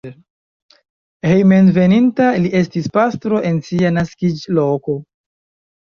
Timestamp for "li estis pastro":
2.47-3.45